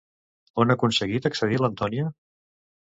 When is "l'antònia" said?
1.63-2.11